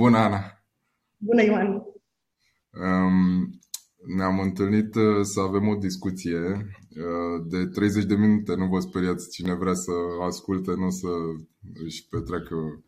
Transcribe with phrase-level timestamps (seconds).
[0.00, 0.64] Bună, Ana!
[1.16, 1.68] Bună, Ioan!
[1.72, 3.58] Um,
[4.16, 8.54] ne-am întâlnit uh, să avem o discuție uh, de 30 de minute.
[8.54, 9.90] Nu vă speriați cine vrea să
[10.20, 11.08] asculte, nu să
[11.84, 12.84] își petreacă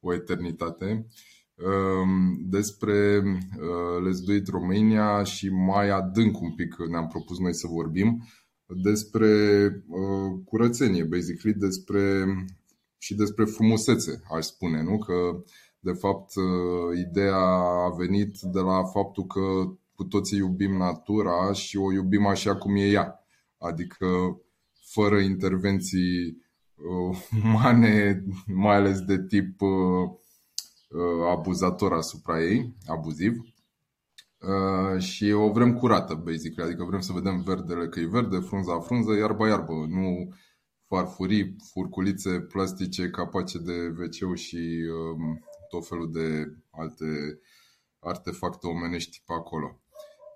[0.00, 1.06] o eternitate.
[1.54, 8.28] Um, despre uh, Lesduit România și mai adânc un pic ne-am propus noi să vorbim
[8.66, 9.28] despre
[10.44, 12.24] curățenie, basically, despre
[12.98, 14.98] și despre frumusețe, aș spune, nu?
[14.98, 15.42] Că
[15.84, 17.44] de fapt, uh, ideea
[17.86, 19.40] a venit de la faptul că
[19.94, 23.24] cu toții iubim natura și o iubim așa cum e ea.
[23.58, 24.06] Adică
[24.92, 26.42] fără intervenții
[26.74, 28.24] uh, umane,
[28.64, 30.10] mai ales de tip uh,
[31.30, 33.32] abuzator asupra ei, abuziv.
[34.98, 39.12] Și o vrem curată, basic, adică vrem să vedem verdele că e verde, frunza frunză,
[39.12, 40.34] iarba iarbă, nu
[40.86, 44.84] farfurii, furculițe plastice capace de wc și
[45.16, 47.38] um, tot felul de alte
[48.00, 49.78] artefacte omenești pe acolo.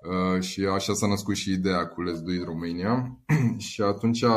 [0.02, 3.18] Uh, și așa s-a născut și ideea cu Let's Do It Romania
[3.68, 4.30] și atunci uh,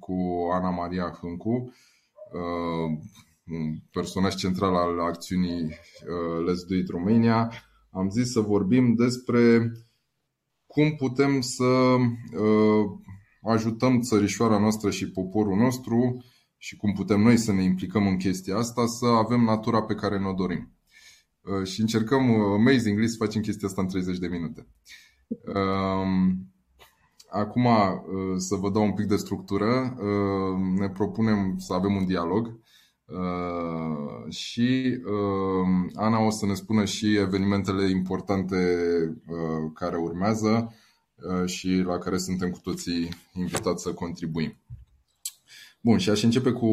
[0.00, 0.14] cu
[0.52, 1.72] Ana Maria Hâncu,
[2.32, 2.98] uh,
[3.52, 7.52] un personaj central al acțiunii uh, Let's Do It Romania,
[7.90, 9.72] am zis să vorbim despre
[10.66, 12.84] cum putem să uh,
[13.42, 16.24] ajutăm țărișoara noastră și poporul nostru
[16.66, 20.18] și cum putem noi să ne implicăm în chestia asta, să avem natura pe care
[20.18, 20.72] ne-o dorim.
[21.40, 24.66] Uh, și încercăm uh, amazingly să facem chestia asta în 30 de minute.
[25.28, 26.52] Um,
[27.30, 29.96] acum, uh, să vă dau un pic de structură,
[30.78, 32.60] ne propunem să avem un dialog
[34.28, 34.98] și
[35.94, 38.56] Ana o să ne spună și evenimentele importante
[39.74, 40.74] care urmează
[41.44, 44.56] și la care suntem cu toții invitați să contribuim.
[45.86, 46.66] Bun, și aș începe cu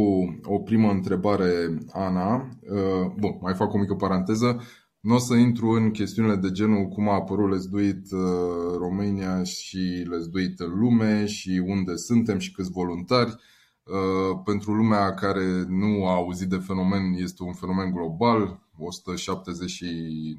[0.43, 2.35] o primă întrebare, Ana.
[2.35, 4.61] Uh, bun, mai fac o mică paranteză.
[4.99, 8.77] Nu o să intru în chestiunile de genul cum a apărut Let's Do It uh,
[8.77, 13.35] România și Let's Do It în lume și unde suntem și câți voluntari.
[13.83, 19.85] Uh, pentru lumea care nu a auzit de fenomen, este un fenomen global, 170 și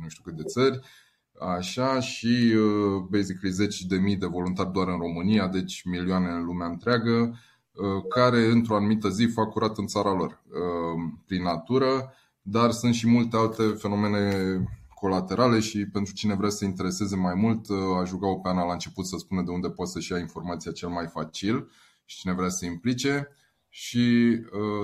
[0.02, 0.80] nu știu cât de țări.
[1.56, 2.54] Așa și
[3.10, 7.38] basically zeci de mii de voluntari doar în România, deci milioane în lumea întreagă.
[7.74, 12.12] Uh, care într-o anumită zi fac curat în țara lor uh, prin natură,
[12.42, 14.34] dar sunt și multe alte fenomene
[14.94, 18.64] colaterale și pentru cine vrea să se intereseze mai mult, uh, aș ruga-o pe Ana
[18.64, 21.70] la început să spună de unde poate să-și ia informația cel mai facil
[22.04, 23.28] și cine vrea să se implice.
[23.68, 24.36] Și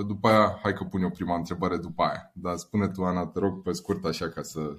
[0.07, 2.31] după aia, hai că pun eu prima întrebare după aia.
[2.33, 4.77] Dar spune tu, Ana, te rog pe scurt așa ca să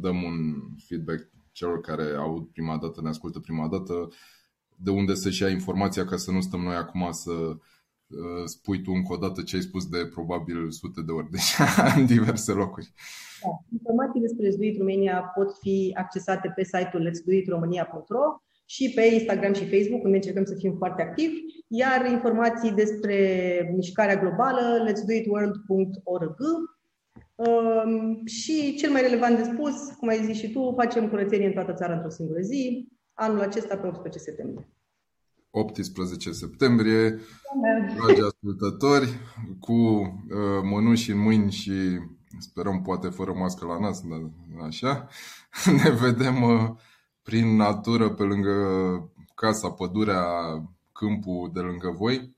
[0.00, 4.08] dăm un feedback celor care aud prima dată, ne ascultă prima dată,
[4.76, 8.90] de unde să-și ia informația ca să nu stăm noi acum să uh, spui tu
[8.94, 12.92] încă o dată ce ai spus de probabil sute de ori deja în diverse locuri.
[13.42, 13.48] Da.
[13.72, 19.52] Informații despre Let's Do It Romania pot fi accesate pe site-ul letsdoitromania.ro și pe Instagram
[19.52, 21.34] și Facebook, unde încercăm să fim foarte activi,
[21.68, 23.18] iar informații despre
[23.74, 26.38] mișcarea globală, letsdoitworld.org
[27.34, 31.52] um, și cel mai relevant de spus, cum ai zis și tu, facem curățenie în
[31.52, 34.68] toată țara într-o singură zi, anul acesta pe 18 septembrie.
[35.50, 37.20] 18 septembrie,
[37.96, 39.18] dragi ascultători,
[39.60, 41.72] cu uh, mânuși în mâini și
[42.38, 44.30] sperăm poate fără mască la nas, dar
[44.66, 45.08] așa,
[45.82, 46.70] ne vedem uh,
[47.22, 48.54] prin natură pe lângă
[49.34, 50.22] casa, pădurea,
[50.92, 52.36] câmpul de lângă voi,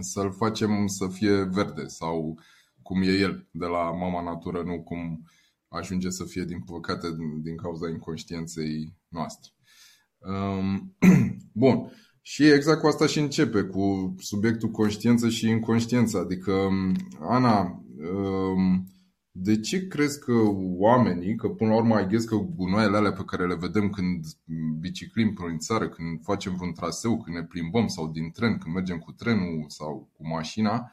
[0.00, 2.38] să-l facem să fie verde sau
[2.82, 5.28] cum e el de la mama natură, nu cum
[5.68, 7.08] ajunge să fie din păcate
[7.42, 9.52] din cauza inconștienței noastre.
[10.18, 10.96] Um,
[11.52, 11.92] bun.
[12.22, 16.18] Și exact cu asta și începe, cu subiectul conștiință și inconștiență.
[16.18, 18.86] Adică, um, Ana, um,
[19.30, 20.32] de ce crezi că
[20.76, 24.24] oamenii, că până la urmă ai că gunoaiele alea pe care le vedem când
[24.80, 28.98] biciclim prin țară, când facem vreun traseu, când ne plimbăm sau din tren, când mergem
[28.98, 30.92] cu trenul sau cu mașina,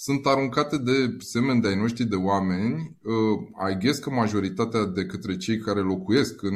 [0.00, 5.06] sunt aruncate de semeni de ai noștri de oameni, uh, I guess că majoritatea de
[5.06, 6.54] către cei care locuiesc în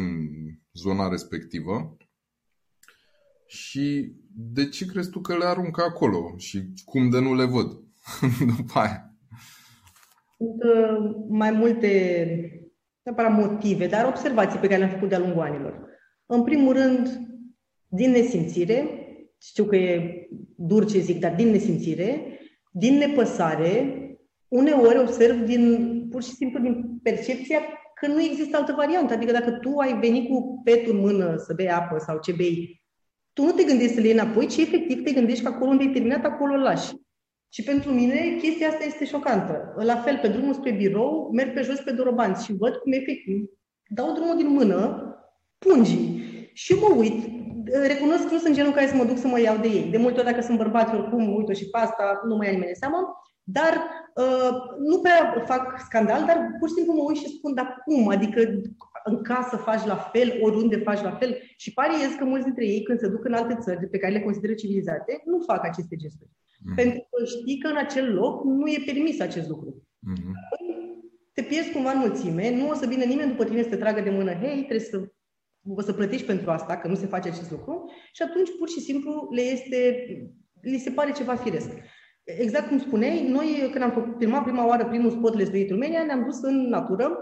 [0.73, 1.97] zona respectivă.
[3.47, 7.67] Și de ce crezi tu că le aruncă acolo și cum de nu le văd
[8.57, 9.17] după aia?
[10.37, 11.91] Sunt uh, mai multe
[13.03, 15.89] neapărat motive, dar observații pe care le-am făcut de-a lungul anilor.
[16.27, 17.09] În primul rând,
[17.89, 18.89] din nesimțire,
[19.39, 22.32] știu că e dur ce zic, dar din nesimțire,
[22.73, 23.97] din nepăsare,
[24.49, 27.59] uneori observ din, pur și simplu din percepția
[27.95, 29.13] că nu există altă variantă.
[29.13, 32.83] Adică dacă tu ai venit cu petul în mână să bei apă sau ce bei,
[33.33, 35.83] tu nu te gândești să le iei înapoi, ci efectiv te gândești că acolo unde
[35.83, 36.93] ai terminat, acolo îl lași.
[37.53, 39.75] Și pentru mine chestia asta este șocantă.
[39.77, 43.45] La fel, pe drumul spre birou, merg pe jos pe dorobanți și văd cum efectiv
[43.89, 45.07] dau drumul din mână
[45.59, 46.23] pungii
[46.53, 47.42] și mă uit.
[47.65, 49.89] Recunosc că nu sunt genul care să mă duc să mă iau de ei.
[49.91, 52.53] De multe ori, dacă sunt bărbați, oricum, mă uit și pe asta, nu mai ia
[52.53, 52.99] nimeni de seamă.
[53.43, 53.73] Dar
[54.15, 58.09] uh, nu prea fac scandal, dar pur și simplu mă uit și spun, dar cum?
[58.09, 58.41] Adică
[59.05, 61.39] în casă faci la fel, oriunde faci la fel.
[61.57, 64.23] Și pariez că mulți dintre ei, când se duc în alte țări pe care le
[64.23, 66.31] consideră civilizate, nu fac aceste gesturi.
[66.65, 66.75] Mm.
[66.75, 69.83] Pentru că știi că în acel loc nu e permis acest lucru.
[69.83, 70.33] Mm-hmm.
[71.33, 74.01] Te pierzi cumva în mulțime, nu o să vină nimeni după tine să te tragă
[74.01, 75.09] de mână, hei, trebuie să
[75.69, 78.81] o să plătești pentru asta, că nu se face acest lucru, și atunci pur și
[78.81, 80.07] simplu le este,
[80.61, 81.71] li se pare ceva firesc.
[82.25, 86.25] Exact cum spuneai, noi când am făcut filmat prima oară primul spot Lesduit România, ne-am
[86.25, 87.17] dus în natură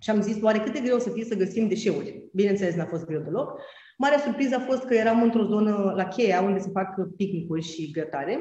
[0.00, 2.28] și am zis, oare cât de greu să fie să găsim deșeuri?
[2.32, 3.60] Bineînțeles, n-a fost greu deloc.
[3.98, 7.90] Marea surpriză a fost că eram într-o zonă la cheia unde se fac picnicuri și
[7.90, 8.38] grătare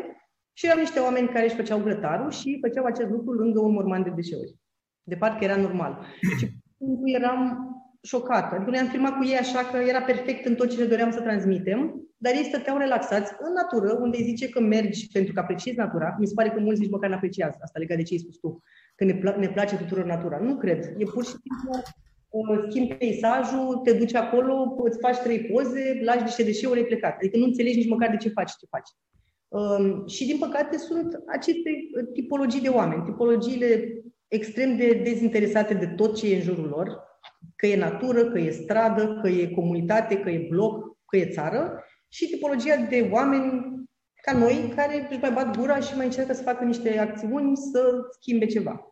[0.54, 4.04] și erau niște oameni care își făceau grătarul și făceau acest lucru lângă un morman
[4.04, 4.56] de deșeuri.
[5.04, 6.06] De parcă era normal.
[6.80, 7.70] Și eram
[8.12, 8.56] șocată.
[8.56, 11.12] Adică noi am filmat cu ei așa că era perfect în tot ce le doream
[11.12, 11.80] să transmitem,
[12.18, 16.16] dar ei stăteau relaxați în natură, unde zice că mergi pentru că apreciezi natura.
[16.20, 18.38] Mi se pare că mulți nici măcar nu apreciază asta legat de ce ai spus
[18.38, 18.64] tu,
[18.96, 20.38] că ne, pla- ne place tuturor natura.
[20.38, 20.94] Nu cred.
[20.98, 21.70] E pur și simplu
[22.30, 27.16] uh, schimbi peisajul, te duci acolo, îți faci trei poze, lași niște deșeuri, ai plecat.
[27.18, 28.90] Adică nu înțelegi nici măcar de ce faci ce faci.
[29.48, 31.70] Um, și din păcate sunt aceste
[32.14, 33.94] tipologii de oameni, tipologiile
[34.28, 37.05] extrem de dezinteresate de tot ce e în jurul lor,
[37.66, 41.84] că e natură, că e stradă, că e comunitate, că e bloc, că e țară,
[42.08, 43.74] și tipologia de oameni
[44.22, 47.82] ca noi, care își mai bat gura și mai încearcă să facă niște acțiuni să
[48.20, 48.88] schimbe ceva.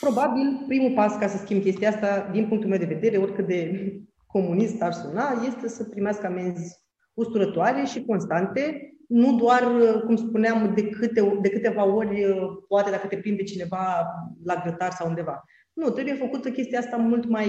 [0.00, 3.92] Probabil, primul pas ca să schimb chestia asta, din punctul meu de vedere, oricât de
[4.26, 6.82] comunist ar suna, este să primească amenzi
[7.14, 9.62] usturătoare și constante, nu doar,
[10.06, 12.24] cum spuneam, de, câte, de câteva ori,
[12.68, 14.06] poate dacă te prinde cineva
[14.44, 15.44] la grătar sau undeva.
[15.74, 17.46] Nu, trebuie făcută chestia asta mult mai,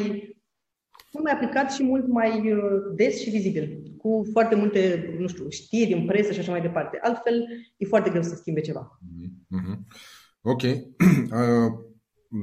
[1.11, 2.61] mult mai aplicat și mult mai uh,
[2.95, 6.97] des și vizibil, cu foarte multe, nu știu, știri în presă și așa mai departe.
[7.01, 7.45] Altfel,
[7.77, 8.99] e foarte greu să schimbe ceva.
[9.55, 9.79] Mm-hmm.
[10.41, 10.61] Ok.
[11.25, 11.71] Uh,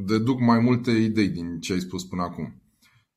[0.06, 2.62] deduc mai multe idei din ce ai spus până acum.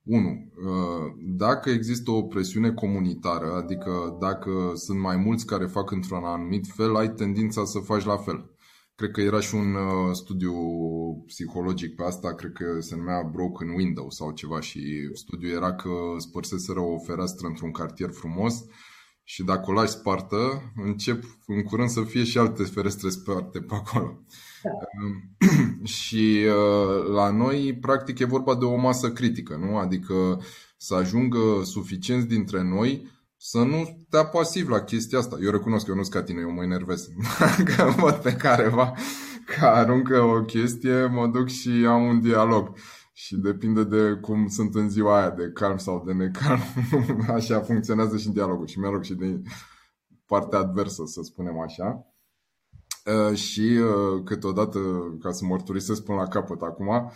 [0.03, 0.27] 1.
[0.27, 6.65] Uh, dacă există o presiune comunitară, adică dacă sunt mai mulți care fac într-un anumit
[6.75, 8.54] fel, ai tendința să faci la fel.
[8.95, 10.53] Cred că era și un uh, studiu
[11.25, 15.89] psihologic pe asta, cred că se numea Broken Window sau ceva și studiul era că
[16.17, 18.63] spărseseră o fereastră într-un cartier frumos
[19.27, 23.73] și dacă o lași spartă, încep în curând să fie și alte ferestre sparte pe
[23.75, 24.19] acolo.
[24.63, 24.71] Da.
[25.97, 29.77] și uh, la noi, practic, e vorba de o masă critică, nu?
[29.77, 30.41] Adică
[30.77, 35.37] să ajungă suficienți dintre noi să nu stea pasiv la chestia asta.
[35.41, 37.07] Eu recunosc că eu nu sunt ca tine, eu mă enervez.
[37.39, 38.93] Dacă văd pe careva
[39.45, 42.77] că aruncă o chestie, mă duc și am un dialog.
[43.13, 46.61] Și depinde de cum sunt în ziua aia, de calm sau de necalm.
[47.35, 48.67] așa funcționează și dialogul.
[48.67, 49.41] Și mi-a și de
[50.25, 52.05] partea adversă, să spunem așa.
[53.05, 54.79] Uh, și uh, câteodată,
[55.19, 57.11] ca să mărturisesc până la capăt acum,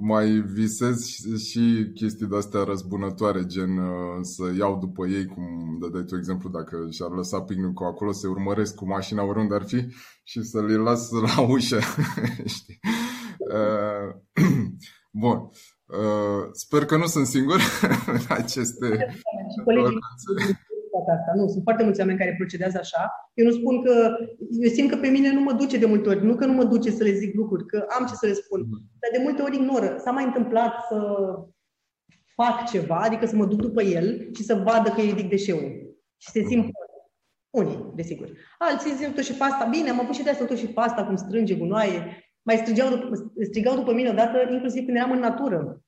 [0.00, 1.06] mai visez
[1.36, 6.86] și chestii de-astea răzbunătoare, gen uh, să iau după ei, cum dădeai tu exemplu, dacă
[6.90, 9.86] și-ar lăsa picnicul acolo, să urmăresc cu mașina oriunde ar fi
[10.22, 11.80] și să le las la ușă.
[12.56, 12.78] Știi?
[13.38, 14.44] Uh,
[15.22, 15.50] bun.
[15.86, 17.60] Uh, sper că nu sunt singur
[18.06, 19.06] în aceste
[21.12, 21.32] asta.
[21.34, 23.30] Nu, sunt foarte mulți oameni care procedează așa.
[23.34, 24.16] Eu nu spun că,
[24.60, 26.64] eu simt că pe mine nu mă duce de multe ori, nu că nu mă
[26.64, 28.82] duce să le zic lucruri, că am ce să le spun, mhm.
[29.00, 29.96] dar de multe ori ignoră.
[29.98, 30.98] S-a mai întâmplat să
[32.34, 35.96] fac ceva, adică să mă duc după el și să vadă că îi ridic deșeuri.
[36.16, 36.70] Și se simt
[37.50, 38.28] unii, desigur.
[38.58, 41.16] Alții zic tot și pasta, bine, am avut și de asta tot și pasta, cum
[41.16, 42.24] strânge gunoaie.
[42.42, 42.88] Mai strigau,
[43.50, 45.82] strigau după mine odată, inclusiv când eram în natură.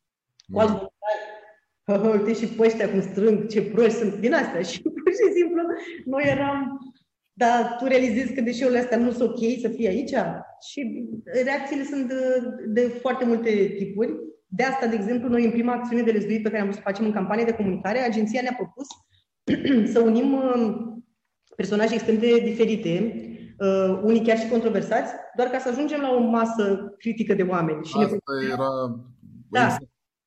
[0.53, 0.95] Cu alți
[1.87, 4.63] uite și pe ăștia cum strâng, ce proști sunt din astea.
[4.71, 5.63] Și pur și simplu
[6.05, 6.79] noi eram,
[7.33, 10.15] dar tu realizezi că deșeurile astea nu sunt ok să fie aici?
[10.71, 11.09] Și
[11.45, 12.15] reacțiile sunt de,
[12.67, 14.11] de foarte multe tipuri.
[14.47, 16.89] De asta, de exemplu, noi în prima acțiune de lezduit pe care am vrut să
[16.91, 18.87] facem în campanie de comunicare, agenția ne-a propus
[19.93, 20.77] să unim uh,
[21.57, 22.93] personaje extrem de diferite,
[23.59, 27.85] uh, unii chiar și controversați, doar ca să ajungem la o masă critică de oameni.
[27.85, 28.53] Și Asta ne...
[28.53, 28.71] era
[29.51, 29.77] da.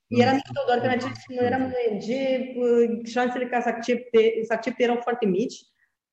[0.10, 2.08] Era mișto, doar că în acel timp noi eram în ONG,
[3.06, 5.58] șansele ca să accepte, să accepte erau foarte mici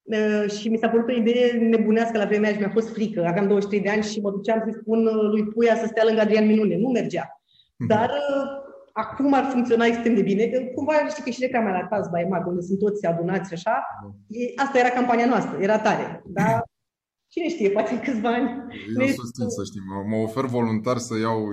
[0.03, 3.25] uh, și mi s-a părut o idee nebunească la vremea și mi-a fost frică.
[3.26, 6.21] Aveam 23 de ani și mă duceam să-i spun uh, lui Puia să stea lângă
[6.21, 6.76] Adrian Minune.
[6.76, 7.41] Nu mergea.
[7.76, 7.88] Mhm.
[7.88, 10.47] Dar uh, acum ar funcționa extrem de bine.
[10.75, 13.87] Cumva știi că și reclama la Taz Baimag, unde sunt toți adunați așa.
[14.03, 14.62] Da.
[14.65, 16.23] Asta era campania noastră, era tare.
[16.26, 16.62] Da?
[17.37, 18.49] Cine știe, poate în câțiva ani.
[19.00, 19.81] Eu susțin, să știi.
[19.81, 21.49] Mă, mă ofer voluntar să iau,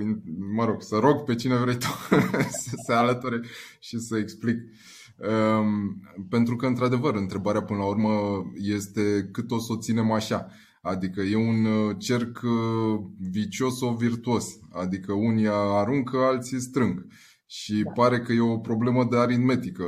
[0.54, 1.86] mă rog, să rog pe cine vrei tu
[2.62, 3.40] să se alăture
[3.78, 4.56] și să explic.
[4.58, 10.48] Um, pentru că, într-adevăr, întrebarea până la urmă este cât o să o ținem așa.
[10.82, 13.00] Adică e un uh, cerc uh,
[13.30, 14.58] vicios sau virtuos.
[14.72, 17.06] Adică unii aruncă, alții strâng.
[17.46, 17.90] Și da.
[17.90, 19.84] pare că e o problemă de aritmetică.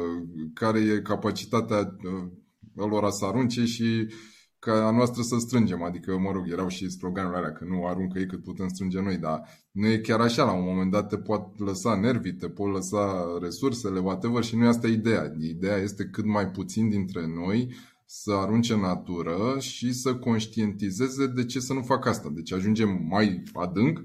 [0.54, 4.08] Care e capacitatea uh, lor să arunce și
[4.66, 5.82] ca a noastră să strângem.
[5.82, 9.16] Adică, mă rog, erau și sloganele alea că nu aruncă ei cât putem strânge noi,
[9.16, 10.44] dar nu e chiar așa.
[10.44, 14.64] La un moment dat te pot lăsa nervii, te pot lăsa resursele, whatever, și nu
[14.64, 15.32] e asta ideea.
[15.40, 17.74] Ideea este cât mai puțin dintre noi
[18.06, 22.30] să arunce în natură și să conștientizeze de ce să nu fac asta.
[22.34, 24.02] Deci ajungem mai adânc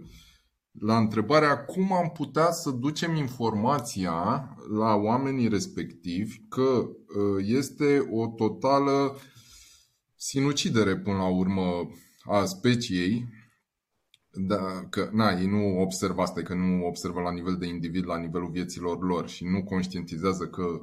[0.79, 8.27] la întrebarea cum am putea să ducem informația la oamenii respectivi că uh, este o
[8.27, 9.15] totală
[10.23, 11.89] sinucidere până la urmă
[12.23, 13.27] a speciei,
[14.31, 18.17] da, că na, ei nu observă asta, că nu observă la nivel de individ, la
[18.17, 20.81] nivelul vieților lor și nu conștientizează că,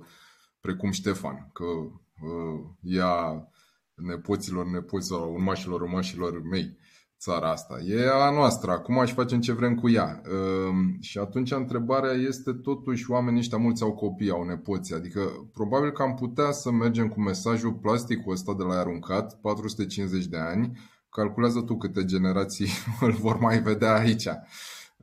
[0.60, 3.48] precum Ștefan, că uh, ea
[3.94, 6.78] nepoților, nepoților, urmașilor, urmașilor mei,
[7.18, 7.78] țara asta.
[7.86, 10.22] E a noastră, acum aș facem ce vrem cu ea.
[10.24, 15.20] Ehm, și atunci întrebarea este totuși oamenii ăștia mulți au copii, au nepoți, adică
[15.52, 20.38] probabil că am putea să mergem cu mesajul plasticul ăsta de la aruncat, 450 de
[20.38, 20.78] ani,
[21.10, 22.68] calculează tu câte generații
[23.00, 24.26] îl vor mai vedea aici.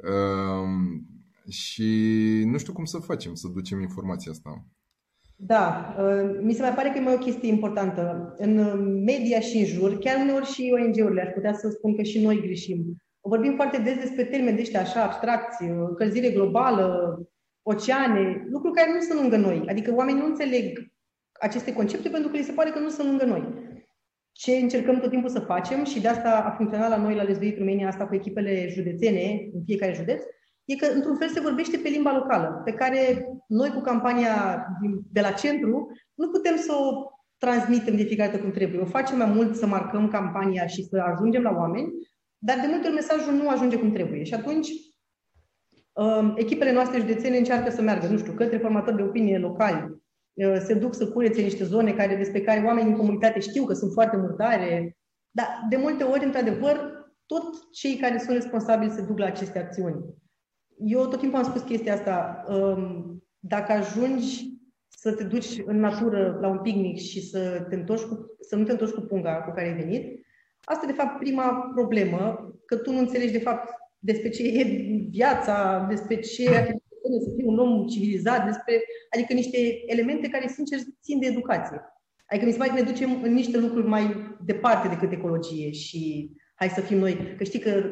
[0.03, 1.07] Ehm,
[1.49, 1.91] și
[2.45, 4.65] nu știu cum să facem, să ducem informația asta.
[5.35, 8.33] Da, uh, mi se mai pare că e mai o chestie importantă.
[8.37, 8.57] În
[9.03, 12.41] media și în jur, chiar uneori și ONG-urile, aș putea să spun că și noi
[12.41, 12.95] greșim.
[13.21, 17.19] Vorbim foarte des despre termeni de ăștia așa abstracți, încălzire globală,
[17.61, 19.63] oceane, lucruri care nu sunt lângă noi.
[19.67, 20.91] Adică oamenii nu înțeleg
[21.39, 23.53] aceste concepte pentru că li se pare că nu sunt lângă noi.
[24.31, 27.57] Ce încercăm tot timpul să facem și de asta a funcționat la noi la Lezuit
[27.57, 30.23] România asta cu echipele județene în fiecare județ,
[30.65, 34.65] e că, într-un fel, se vorbește pe limba locală, pe care noi, cu campania
[35.11, 38.81] de la centru, nu putem să o transmitem de fiecare dată cum trebuie.
[38.81, 41.91] O facem mai mult să marcăm campania și să ajungem la oameni,
[42.37, 44.23] dar de multe ori mesajul nu ajunge cum trebuie.
[44.23, 44.69] Și atunci,
[45.93, 50.01] um, echipele noastre județene încearcă să meargă, nu știu, către formatori de opinie locali,
[50.33, 53.73] uh, se duc să curețe niște zone care, despre care oamenii în comunitate știu că
[53.73, 54.97] sunt foarte murdare,
[55.31, 56.93] dar de multe ori, într-adevăr,
[57.25, 60.05] tot cei care sunt responsabili se duc la aceste acțiuni
[60.77, 62.43] eu tot timpul am spus chestia asta.
[62.47, 64.53] Um, dacă ajungi
[64.89, 68.63] să te duci în natură la un picnic și să, te întorci cu, să nu
[68.63, 70.25] te întorci cu punga cu care ai venit,
[70.63, 74.63] asta e de fapt prima problemă, că tu nu înțelegi de fapt despre ce e
[75.09, 76.77] viața, despre ce
[77.23, 81.81] să fii un om civilizat, despre, adică niște elemente care, sincer, țin de educație.
[82.25, 86.31] Adică mi se pare că ne ducem în niște lucruri mai departe decât ecologie și
[86.55, 87.35] hai să fim noi.
[87.37, 87.83] Că știi că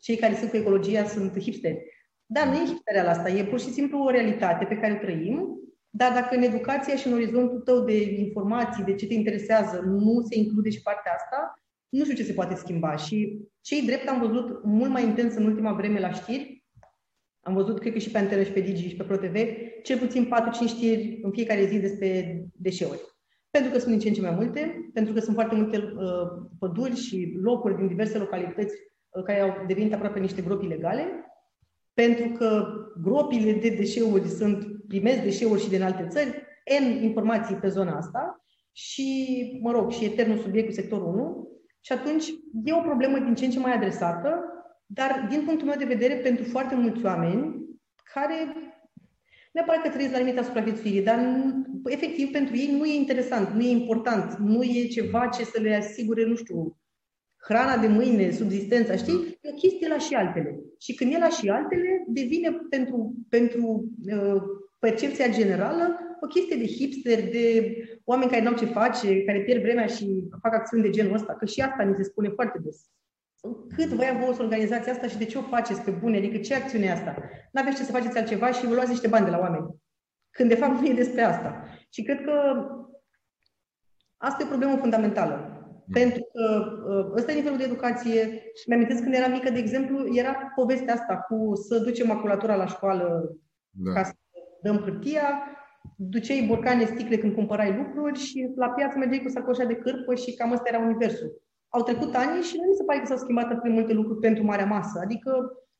[0.00, 1.78] cei care sunt cu ecologia sunt hipsteri.
[2.26, 5.60] Da, nu e hipstereala asta, e pur și simplu o realitate pe care o trăim,
[5.90, 10.20] dar dacă în educația și în orizontul tău de informații, de ce te interesează, nu
[10.20, 12.96] se include și partea asta, nu știu ce se poate schimba.
[12.96, 16.64] Și cei drept am văzut mult mai intens în ultima vreme la știri,
[17.40, 19.36] am văzut, cred că și pe Antenă și pe Digi și pe ProTV,
[19.82, 23.00] cel puțin 4-5 știri în fiecare zi despre deșeuri.
[23.50, 26.46] Pentru că sunt din ce în ce mai multe, pentru că sunt foarte multe uh,
[26.58, 28.74] păduri și locuri din diverse localități
[29.08, 31.25] uh, care au devenit aproape niște gropi ilegale
[32.02, 32.66] pentru că
[33.02, 36.44] gropile de deșeuri sunt, primesc deșeuri și din alte țări,
[36.80, 39.08] N informații pe zona asta și,
[39.62, 41.48] mă rog, și eternul subiect cu sectorul 1.
[41.80, 42.24] Și atunci
[42.64, 44.44] e o problemă din ce în ce mai adresată,
[44.86, 47.64] dar din punctul meu de vedere, pentru foarte mulți oameni
[48.14, 48.34] care
[49.52, 51.18] neapărat că trăiesc la limita supraviețuirii, dar
[51.84, 55.74] efectiv pentru ei nu e interesant, nu e important, nu e ceva ce să le
[55.74, 56.76] asigure, nu știu,
[57.48, 59.38] hrana de mâine, subzistența, știi?
[59.40, 60.60] E o chestie la și altele.
[60.78, 64.42] Și când e la și altele, devine pentru, pentru uh,
[64.78, 69.62] percepția generală o chestie de hipster, de oameni care nu au ce face, care pierd
[69.62, 72.90] vremea și fac acțiuni de genul ăsta, că și asta ni se spune foarte des.
[73.76, 76.16] Cât vă ia să organizația asta și de ce o faceți pe bune?
[76.16, 77.16] Adică ce acțiune e asta?
[77.52, 79.74] Nu aveți ce să faceți altceva și vă luați niște bani de la oameni.
[80.30, 81.64] Când de fapt nu e despre asta.
[81.90, 82.66] Și cred că
[84.16, 85.55] asta e o problemă fundamentală.
[85.86, 85.92] Mm.
[85.92, 86.44] Pentru că
[86.88, 88.20] uh, ăsta e nivelul de educație
[88.54, 92.66] și mi-am când eram mică, de exemplu, era povestea asta cu să ducem maculatura la
[92.66, 93.36] școală
[93.70, 93.92] da.
[93.92, 94.12] ca să
[94.62, 95.42] dăm hârtia,
[95.96, 100.34] duceai borcane, sticle când cumpărai lucruri și la piață mergeai cu sacoșa de cârpă și
[100.34, 101.42] cam ăsta era universul.
[101.68, 104.20] Au trecut ani și nu mi se pare că s-au schimbat atât de multe lucruri
[104.20, 105.00] pentru marea masă.
[105.02, 105.30] Adică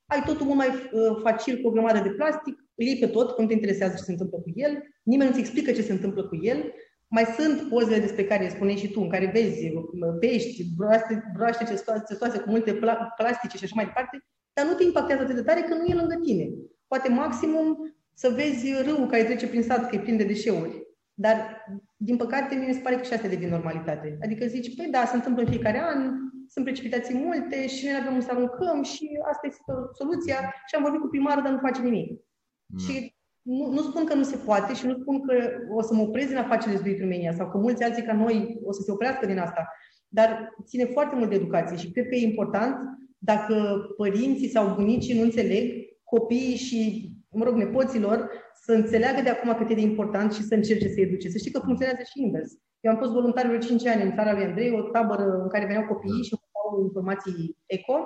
[0.07, 3.39] ai totul mult mai uh, facil cu o grămadă de plastic, îl iei pe tot,
[3.39, 6.37] nu te interesează ce se întâmplă cu el, nimeni nu-ți explică ce se întâmplă cu
[6.41, 6.73] el,
[7.09, 9.73] Mai sunt pozele despre care spuneai și tu, în care vezi
[10.21, 11.65] pești, broaște, broaște
[12.09, 12.79] testoase cu multe
[13.17, 15.95] plastice și așa mai departe, dar nu te impactează atât de tare că nu e
[15.95, 16.49] lângă tine.
[16.87, 20.87] Poate maximum să vezi râul care trece prin sat, că e plin de deșeuri.
[21.15, 21.65] Dar,
[21.97, 24.19] din păcate, mi se pare că și asta devine normalitate.
[24.23, 26.15] Adică zici, păi da, se întâmplă în fiecare an,
[26.49, 30.83] sunt precipitații multe și noi avem un să aruncăm și asta este soluția și am
[30.83, 32.11] vorbit cu primarul, dar nu face nimic.
[32.11, 32.79] Mm.
[32.79, 33.16] Și
[33.47, 35.35] nu, nu spun că nu se poate și nu spun că
[35.75, 38.61] o să mă opresc din a face Lesduit România sau că mulți alții ca noi
[38.65, 39.69] o să se oprească din asta,
[40.09, 42.77] dar ține foarte mult de educație și cred că e important
[43.19, 45.73] dacă părinții sau bunicii nu înțeleg,
[46.05, 48.31] copiii și, mă rog, nepoților
[48.65, 51.29] să înțeleagă de acum cât e de important și să încerce să educe.
[51.29, 52.53] Să știi că funcționează și invers.
[52.81, 55.67] Eu am fost voluntar vreo 5 ani în țara lui Andrei, o tabără în care
[55.67, 57.97] veneau copiii și au informații eco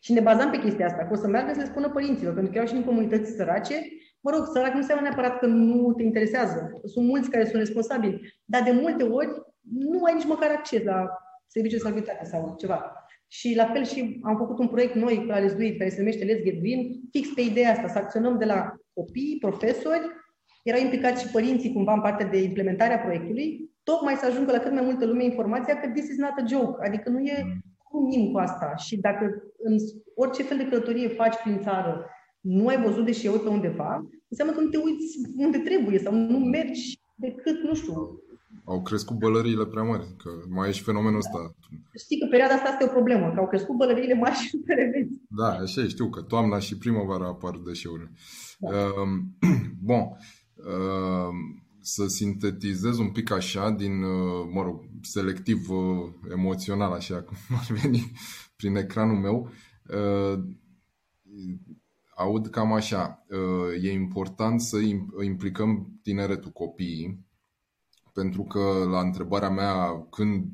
[0.00, 2.52] și ne bazam pe chestia asta, că o să meargă să le spună părinților, pentru
[2.52, 3.74] că erau și în comunități sărace.
[4.20, 6.80] Mă rog, sărac nu înseamnă neapărat că nu te interesează.
[6.84, 9.28] Sunt mulți care sunt responsabili, dar de multe ori
[9.72, 11.08] nu ai nici măcar acces la
[11.46, 12.94] serviciul de sănătate sau ceva.
[13.26, 15.98] Și la fel și am făcut un proiect noi la Let's Do It, care se
[15.98, 20.00] numește Let's Get Green, fix pe ideea asta, să acționăm de la copii, profesori,
[20.62, 24.58] erau implicați și părinții cumva în partea de implementare a proiectului, tocmai să ajungă la
[24.58, 28.08] cât mai multă lume informația că this is not a joke, adică nu e cum
[28.18, 28.32] mm.
[28.32, 28.74] cu asta.
[28.76, 29.24] Și dacă
[29.58, 29.76] în
[30.14, 32.06] orice fel de călătorie faci prin țară,
[32.40, 36.38] nu ai văzut deșeuri pe undeva, înseamnă că nu te uiți unde trebuie sau nu
[36.38, 38.20] mergi decât, nu știu,
[38.64, 41.54] au crescut bălăriile prea mari, că mai e și fenomenul ăsta.
[41.98, 45.10] Știi că perioada asta este o problemă, că au crescut bălăriile mari și nu vezi.
[45.28, 48.10] Da, așa e, știu că toamna și primăvara apar deșeurile.
[48.58, 48.68] Da.
[48.68, 49.08] Uh,
[49.88, 50.02] bun.
[50.54, 51.32] Uh,
[51.80, 57.76] să sintetizez un pic așa, din, uh, mă rog, selectiv uh, emoțional, așa cum ar
[57.82, 58.12] veni
[58.58, 59.50] prin ecranul meu,
[59.88, 60.38] uh,
[62.20, 64.76] aud cam așa, uh, e important să
[65.24, 67.26] implicăm tineretul, copiii,
[68.12, 70.44] pentru că la întrebarea mea când,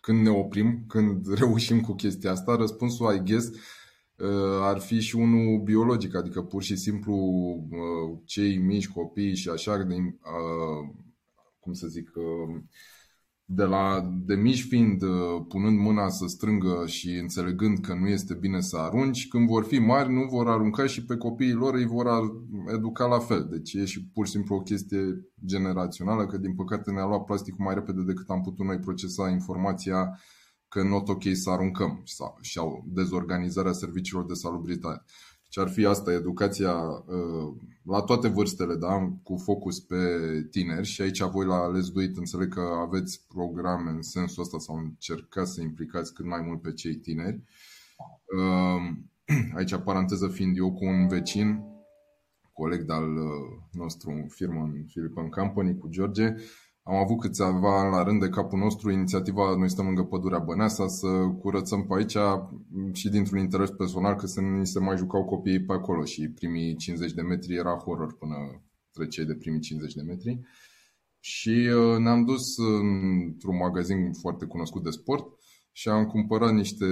[0.00, 5.16] când ne oprim, când reușim cu chestia asta, răspunsul, I guess, uh, ar fi și
[5.16, 7.14] unul biologic, adică pur și simplu
[7.70, 10.94] uh, cei mici copii și așa, de, uh,
[11.60, 12.10] cum să zic,
[13.46, 18.34] de, la, de mici fiind, uh, punând mâna să strângă și înțelegând că nu este
[18.34, 21.86] bine să arunci, când vor fi mari, nu vor arunca și pe copiii lor îi
[21.86, 22.06] vor
[22.74, 23.48] educa la fel.
[23.50, 27.64] Deci e și pur și simplu o chestie generațională, că din păcate ne-a luat plasticul
[27.64, 30.18] mai repede decât am putut noi procesa informația
[30.68, 35.04] că not ok să aruncăm sau, sau dezorganizarea serviciilor de salubritate
[35.54, 39.12] ce ar fi asta, educația uh, la toate vârstele, da?
[39.22, 39.96] cu focus pe
[40.50, 44.58] tineri și aici voi la Let's Do It înțeleg că aveți programe în sensul ăsta
[44.58, 47.42] sau încercați să implicați cât mai mult pe cei tineri.
[48.38, 48.96] Uh,
[49.58, 51.60] aici, paranteză fiind eu cu un vecin,
[52.52, 56.34] coleg de-al uh, nostru în firmă în Philippine Company, cu George,
[56.86, 60.86] am avut câțiva ani la rând de capul nostru inițiativa Noi stăm lângă pădurea Băneasa
[60.86, 61.08] să
[61.40, 62.16] curățăm pe aici
[62.92, 66.76] și dintr-un interes personal că să ni se mai jucau copiii pe acolo și primii
[66.76, 70.40] 50 de metri era horror până treceai de primii 50 de metri.
[71.20, 75.33] Și uh, ne-am dus într-un magazin foarte cunoscut de sport
[75.76, 76.86] și am cumpărat niște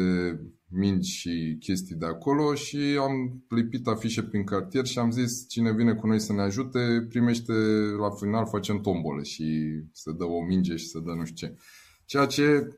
[0.68, 5.72] mingi și chestii de acolo și am lipit afișe prin cartier și am zis cine
[5.72, 7.52] vine cu noi să ne ajute primește
[7.98, 9.44] la final facem tombolă și
[9.92, 11.56] se dă o minge și se dă nu știu ce.
[12.04, 12.68] Ceea ce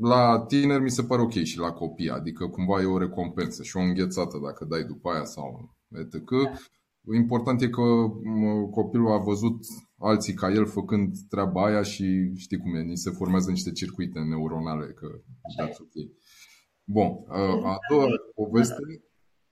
[0.00, 3.76] la tineri mi se pare ok și la copii, adică cumva e o recompensă și
[3.76, 6.30] o înghețată dacă dai după aia sau etc.
[7.14, 7.82] Important e că
[8.70, 9.64] copilul a văzut
[10.02, 14.18] alții ca el făcând treaba aia și știi cum e, ni se formează niște circuite
[14.18, 15.06] neuronale, că
[15.58, 15.94] that's ok.
[16.84, 17.08] Bun,
[17.64, 18.74] a doua poveste...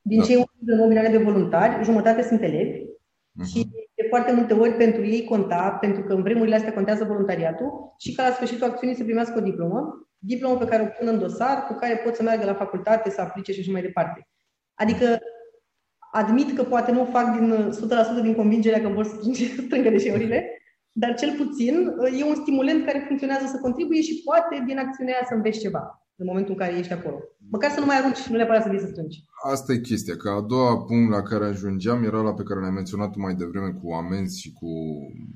[0.02, 0.24] Din da.
[0.24, 3.46] cei 100 de de voluntari, jumătate sunt elevi uh-huh.
[3.46, 7.94] și de foarte multe ori pentru ei conta, pentru că în vremurile astea contează voluntariatul
[7.98, 11.18] și ca la sfârșitul acțiunii să primească o diplomă, diplomă pe care o pun în
[11.18, 14.28] dosar, cu care pot să meargă la facultate, să aplice și așa mai departe.
[14.74, 15.18] Adică
[16.12, 17.70] admit că poate nu o fac din
[18.20, 19.16] 100% din convingerea că vor să
[19.66, 20.44] strângă deșeurile,
[20.92, 21.74] dar cel puțin
[22.18, 26.00] e un stimulant care funcționează să contribuie și poate din acțiunea aia să înveți ceva
[26.20, 27.18] în momentul în care ești acolo.
[27.50, 29.24] Măcar să nu mai arunci, nu neapărat să vii să strângi.
[29.52, 32.70] Asta e chestia, că a doua punct la care ajungeam era la pe care l-ai
[32.70, 34.70] menționat mai devreme cu amenzi și cu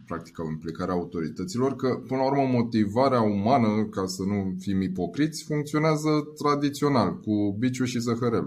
[0.07, 6.11] practica implicarea autorităților, că până la urmă motivarea umană, ca să nu fim ipocriți, funcționează
[6.43, 8.47] tradițional, cu biciu și zăhărel.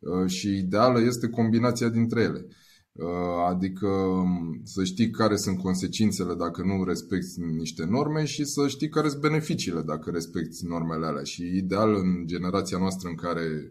[0.00, 2.46] Uh, și ideală este combinația dintre ele.
[2.92, 8.68] Uh, adică um, să știi care sunt consecințele dacă nu respecti niște norme și să
[8.68, 11.22] știi care sunt beneficiile dacă respecti normele alea.
[11.22, 13.70] Și ideal în generația noastră în care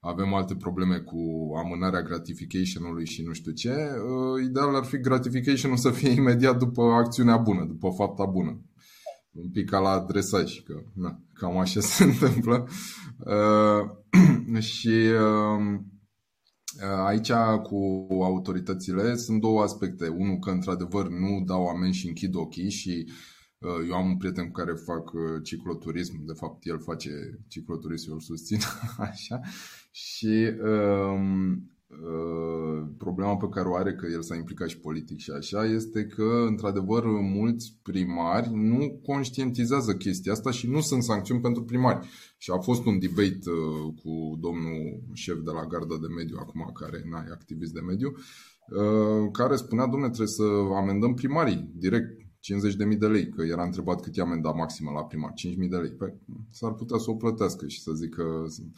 [0.00, 5.76] avem alte probleme cu amânarea gratification-ului și nu știu ce, uh, ideal ar fi gratification-ul
[5.76, 8.60] să fie imediat după acțiunea bună, după fapta bună.
[9.32, 12.68] Un pic ca la dresaj, că na, cam așa se întâmplă.
[13.18, 15.80] Uh, și uh,
[17.04, 20.08] aici cu autoritățile sunt două aspecte.
[20.08, 23.10] Unul că într-adevăr nu dau amenzi și închid ochii și
[23.58, 27.10] uh, eu am un prieten cu care fac uh, cicloturism, de fapt el face
[27.48, 28.58] cicloturism, eu îl susțin
[29.10, 29.40] așa
[29.90, 31.71] și um, uh,
[32.98, 36.44] problema pe care o are, că el s-a implicat și politic și așa, este că,
[36.46, 42.08] într-adevăr, mulți primari nu conștientizează chestia asta și nu sunt sancțiuni pentru primari.
[42.38, 46.70] Și a fost un debate uh, cu domnul șef de la Garda de Mediu, acum
[46.74, 50.44] care e activist de mediu, uh, care spunea, domnule, trebuie să
[50.76, 52.20] amendăm primarii direct
[52.92, 55.90] 50.000 de lei, că era întrebat cât e amenda maximă la primar, 5.000 de lei.
[55.90, 56.14] Păi,
[56.50, 58.72] s-ar putea să o plătească și să zică Ehm,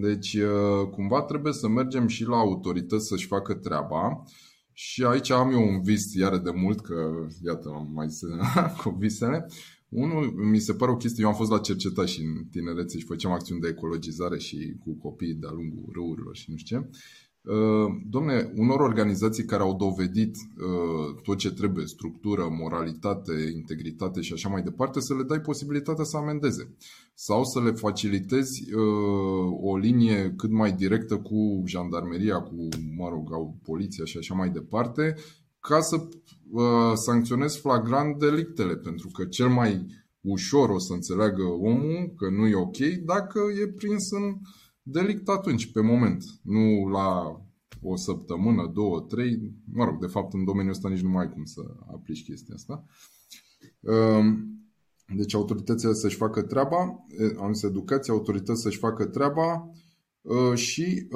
[0.00, 4.24] deci, eh, cumva trebuie să mergem și la autorități să-și facă treaba.
[4.72, 8.20] Și aici am eu un vis, iară de mult, că iată, am mai zis
[8.82, 9.46] cu visele.
[9.88, 13.04] Unul, mi se pare o chestie, eu am fost la cercetat și în tinerețe și
[13.04, 16.88] făceam acțiuni de ecologizare și cu copii de-a lungul râurilor și nu știu ce.
[17.44, 24.32] Uh, domne, unor organizații care au dovedit uh, tot ce trebuie, structură, moralitate, integritate și
[24.32, 26.76] așa mai departe, să le dai posibilitatea să amendeze.
[27.14, 33.32] Sau să le facilitezi uh, o linie cât mai directă cu jandarmeria, cu, mă rog,
[33.32, 35.14] au poliția și așa mai departe,
[35.60, 36.08] ca să
[36.94, 39.86] sancționezi flagrant delictele, pentru că cel mai
[40.20, 44.34] ușor o să înțeleagă omul că nu e ok dacă e prins în uh,
[44.82, 47.40] delict atunci, pe moment, nu la
[47.80, 51.32] o săptămână, două, trei, mă rog, de fapt în domeniul ăsta nici nu mai ai
[51.32, 51.60] cum să
[51.92, 52.84] aplici chestia asta.
[53.80, 54.60] Ehm,
[55.16, 57.04] deci autoritățile să-și facă treaba,
[57.38, 59.70] am zis educație, autorități să-și facă treaba
[60.54, 61.08] și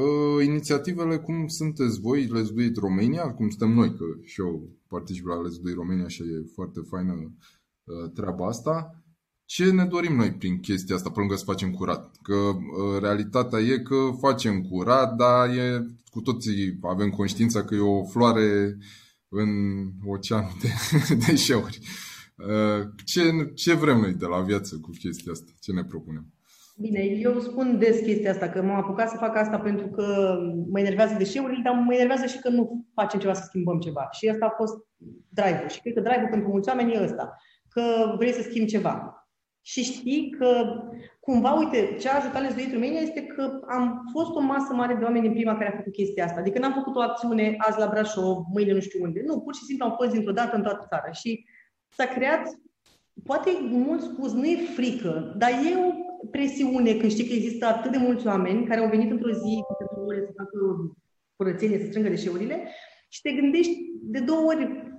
[0.45, 5.27] inițiativele cum sunteți voi, Let's Do It Romania, cum suntem noi, că și eu particip
[5.27, 7.35] la Let's Do It Romania și e foarte faină
[8.15, 9.05] treaba asta
[9.47, 12.17] ce ne dorim noi prin chestia asta, pe lângă să facem curat?
[12.23, 17.81] Că uh, realitatea e că facem curat, dar e, cu toții avem conștiința că e
[17.81, 18.77] o floare
[19.29, 19.49] în
[20.07, 20.69] oceanul de
[21.27, 21.79] deșeuri.
[22.37, 23.21] Uh, ce,
[23.55, 25.53] ce vrem noi de la viață cu chestia asta?
[25.61, 26.31] Ce ne propunem?
[26.79, 30.37] Bine, eu spun des chestia asta, că m-am apucat să fac asta pentru că
[30.71, 34.09] mă enervează deșeurile, dar mă enervează și că nu facem ceva să schimbăm ceva.
[34.11, 34.75] Și asta a fost
[35.29, 35.69] drive-ul.
[35.69, 37.37] Și cred că drive-ul pentru mulți oameni e ăsta,
[37.69, 37.83] că
[38.17, 39.26] vrei să schimbi ceva
[39.67, 40.81] și știi că
[41.21, 45.05] cumva, uite, ce a ajutat Lesduit România este că am fost o masă mare de
[45.05, 46.41] oameni din prima care a făcut chestia asta.
[46.41, 49.23] Adică n-am făcut o acțiune azi la Brașov, mâine nu știu unde.
[49.27, 51.13] Nu, pur și simplu am fost dintr-o dată în toată țara.
[51.13, 51.45] Și
[51.89, 52.61] s-a creat,
[53.25, 57.91] poate mult spus, nu e frică, dar e o presiune când știi că există atât
[57.91, 59.75] de mulți oameni care au venit într-o zi cu
[60.27, 60.59] să facă
[61.37, 62.69] curățenie, să strângă deșeurile
[63.09, 64.93] și te gândești de două ori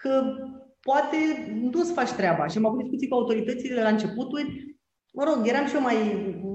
[0.00, 0.34] că
[0.80, 1.16] poate
[1.72, 2.46] nu-ți faci treaba.
[2.46, 4.76] Și am avut discuții cu autoritățile la începuturi,
[5.18, 5.98] mă rog, eram și eu mai,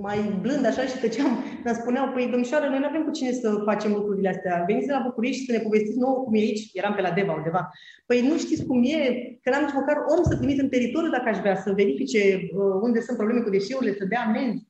[0.07, 1.31] mai blând așa și tăceam,
[1.65, 4.63] dar spuneau, păi domnișoară, noi nu avem cu cine să facem lucrurile astea.
[4.67, 7.11] Veniți de la București și să ne povestiți nouă cum e aici, eram pe la
[7.11, 7.69] Deva undeva.
[8.05, 8.99] Păi nu știți cum e,
[9.41, 12.75] că n-am nici măcar om să trimit în teritoriu dacă aș vrea, să verifice uh,
[12.81, 14.63] unde sunt probleme cu deșeurile, să dea amenzi.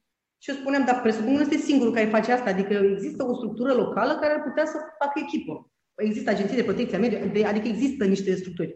[0.43, 3.73] Și eu spuneam, dar presupun nu este singurul care face asta, adică există o structură
[3.73, 5.71] locală care ar putea să facă echipă.
[5.95, 8.75] Există agenții de protecție a mediului, adică există niște structuri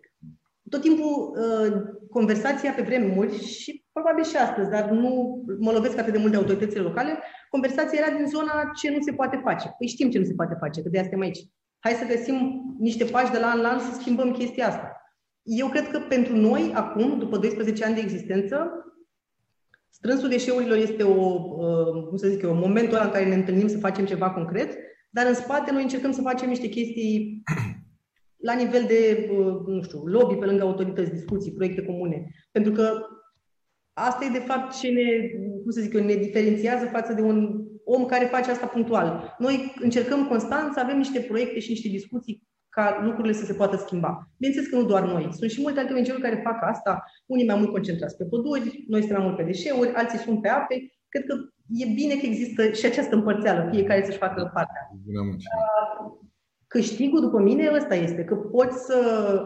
[0.70, 6.14] tot timpul uh, conversația pe vremuri și probabil și astăzi, dar nu mă lovesc atât
[6.14, 9.76] de mult de autoritățile locale, conversația era din zona ce nu se poate face.
[9.78, 11.40] Păi știm ce nu se poate face, că de asta aici.
[11.80, 12.38] Hai să găsim
[12.80, 14.92] niște pași de la an la an să schimbăm chestia asta.
[15.44, 18.72] Eu cred că pentru noi, acum, după 12 ani de existență,
[19.90, 23.68] strânsul deșeurilor este o, uh, cum să zic eu, momentul ăla în care ne întâlnim
[23.68, 24.78] să facem ceva concret,
[25.10, 27.44] dar în spate noi încercăm să facem niște chestii
[28.38, 32.28] la nivel de, uh, nu știu, lobby pe lângă autorități, discuții, proiecte comune.
[32.52, 32.92] Pentru că
[33.94, 35.28] asta e de fapt ce ne,
[35.62, 39.36] cum să zic eu, ne diferențiază față de un om care face asta punctual.
[39.38, 43.76] Noi încercăm constant să avem niște proiecte și niște discuții ca lucrurile să se poată
[43.78, 44.30] schimba.
[44.38, 45.28] Bineînțeles că nu doar noi.
[45.32, 49.00] Sunt și multe alte ong care fac asta, unii mai mult concentrați pe păduri, noi
[49.00, 50.76] suntem mai mult pe deșeuri, alții sunt pe ape.
[51.10, 51.36] Cred că
[51.68, 54.82] e bine că există și această împărțeală, fiecare să-și facă partea.
[56.78, 59.00] Câștigul, după mine, ăsta este, că poți să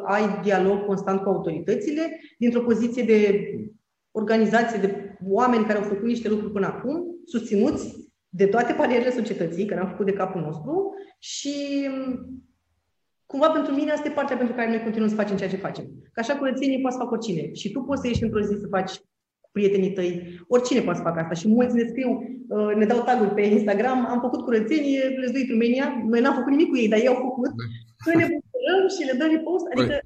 [0.04, 3.50] ai dialog constant cu autoritățile dintr-o poziție de
[4.12, 9.66] organizație, de oameni care au făcut niște lucruri până acum, susținuți de toate palierele societății,
[9.66, 11.54] care am făcut de capul nostru și
[13.26, 15.86] cumva pentru mine asta e partea pentru care noi continuăm să facem ceea ce facem.
[16.14, 17.54] Că așa curățenie poți să fac oricine.
[17.54, 18.92] Și tu poți să ieși într-o zi să faci
[19.52, 21.34] prietenii tăi, oricine poate să facă asta.
[21.34, 22.12] Și mulți ne scriu,
[22.48, 26.52] uh, ne dau taguri pe Instagram, am făcut curățenie, le doi România, noi n-am făcut
[26.52, 27.52] nimic cu ei, dar ei au făcut.
[28.06, 30.00] Noi ne bucurăm și le dăm repost, păi, adică...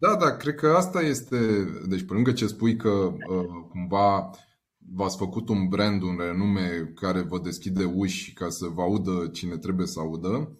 [0.00, 1.36] Da, da, cred că asta este,
[1.88, 4.30] deci pe lângă ce spui că uh, cumva
[4.94, 9.56] v-ați făcut un brand, un renume care vă deschide uși ca să vă audă cine
[9.56, 10.56] trebuie să audă, Uh,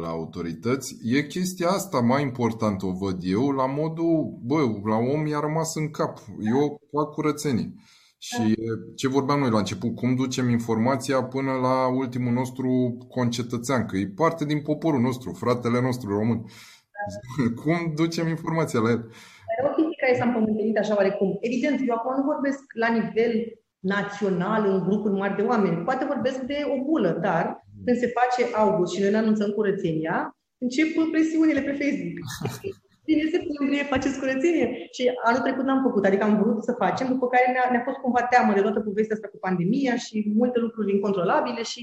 [0.00, 0.96] la autorități.
[1.04, 5.74] E chestia asta mai importantă, o văd eu, la modul, bă, la om i-a rămas
[5.74, 6.18] în cap.
[6.52, 7.74] Eu fac curățenii.
[8.18, 8.54] Și
[8.96, 14.12] ce vorbeam noi la început, cum ducem informația până la ultimul nostru concetățean, că e
[14.14, 16.44] parte din poporul nostru, fratele nostru român.
[16.44, 17.44] Da.
[17.62, 19.10] Cum ducem informația la el?
[19.58, 21.38] E o chestie care s-a împământenit așa oarecum.
[21.40, 23.32] Evident, eu acum nu vorbesc la nivel
[23.78, 25.84] național, în grupuri mari de oameni.
[25.84, 30.36] Poate vorbesc de o bulă, dar când se face august și noi ne anunțăm curățenia,
[30.58, 32.18] încep presiunile pe Facebook.
[33.08, 34.66] Bine, septembrie faceți curățenie.
[34.96, 37.98] Și anul trecut n-am făcut, adică am vrut să facem, după care ne-a, ne-a fost
[37.98, 41.80] cumva teamă de toată povestea asta cu pandemia și multe lucruri incontrolabile și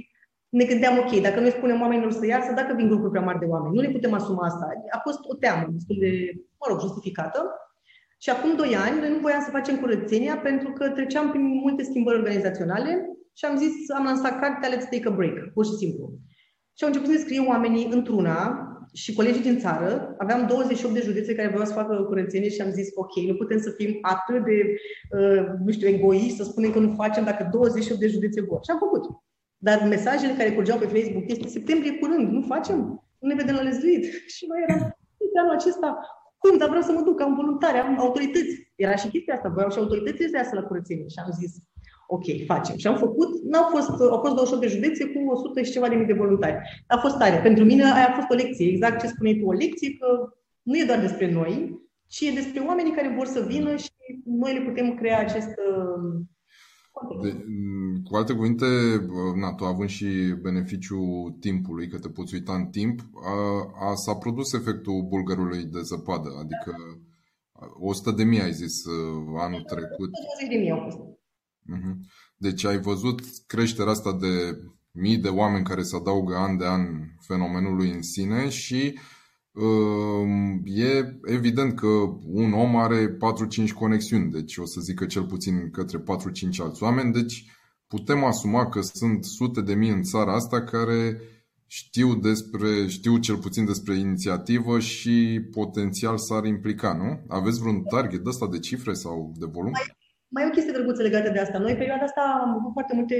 [0.49, 3.45] ne gândeam, ok, dacă noi spunem oamenilor să iasă, dacă vin grupuri prea mari de
[3.45, 4.65] oameni, nu ne putem asuma asta.
[4.89, 6.11] A fost o teamă destul de,
[6.59, 7.39] mă rog, justificată.
[8.17, 11.83] Și acum doi ani, noi nu voiam să facem curățenia pentru că treceam prin multe
[11.83, 16.05] schimbări organizaționale și am zis, am lansat cartea Let's Take a Break, pur și simplu.
[16.77, 18.37] Și au început să scrie oamenii într-una
[18.93, 20.15] și colegii din țară.
[20.17, 23.59] Aveam 28 de județe care vreau să facă curățenie și am zis, ok, nu putem
[23.59, 24.57] să fim atât de,
[25.17, 28.59] uh, nu știu, egoiști, să spunem că nu facem dacă 28 de județe vor.
[28.63, 29.03] Și am făcut.
[29.57, 32.77] Dar mesajele care curgeau pe Facebook este septembrie curând, nu facem,
[33.19, 34.03] nu ne vedem la lezduit.
[34.35, 34.97] Și noi eram,
[35.39, 35.97] anul acesta,
[36.37, 38.71] cum, dar vreau să mă duc, am voluntari, am autorități.
[38.75, 41.07] Era și chestia asta, vreau și autoritățile să iasă la curățenie.
[41.07, 41.51] Și am zis,
[42.07, 42.77] ok, facem.
[42.77, 45.95] Și am făcut, n-au fost, au fost 28 de județe cu 100 și ceva de
[45.95, 46.83] mii de voluntari.
[46.87, 47.37] A fost tare.
[47.37, 50.07] Pentru mine aia a fost o lecție, exact ce spuneai tu, o lecție că
[50.61, 53.89] nu e doar despre noi, ci e despre oamenii care vor să vină și
[54.25, 55.49] noi le putem crea acest
[57.21, 57.45] de,
[58.03, 58.65] cu alte cuvinte,
[59.35, 60.05] na, tu având și
[60.41, 63.35] beneficiul timpului, că te poți uita în timp, a,
[63.89, 66.75] a, s-a produs efectul bulgărului de zăpadă, adică
[67.79, 68.83] 100 de mii ai zis
[69.37, 70.09] anul trecut.
[70.13, 70.97] 120 de mii au fost.
[71.67, 72.09] Mhm.
[72.35, 76.87] Deci ai văzut creșterea asta de mii de oameni care se adaugă an de an
[77.19, 78.99] fenomenului în sine și
[79.51, 81.87] uh, e evident că
[82.25, 83.17] un om are
[83.65, 86.03] 4-5 conexiuni, deci o să zic că cel puțin către 4-5
[86.57, 87.45] alți oameni, deci
[87.87, 91.21] putem asuma că sunt sute de mii în țara asta care
[91.67, 97.25] știu despre, știu cel puțin despre inițiativă și potențial s-ar implica, nu?
[97.27, 99.71] Aveți vreun target de ăsta de cifre sau de volum?
[100.29, 101.57] Mai e o chestie drăguță legată de asta.
[101.57, 103.15] Noi, în perioada asta, am avut foarte multe